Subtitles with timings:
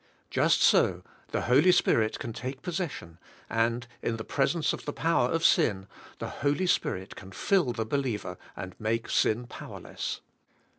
[0.31, 3.19] Just so the Holy Spirit can take possession,
[3.51, 5.85] and in presence of the power of sin
[6.17, 10.21] the Holy Spirit can fill the believer and make sin powerless.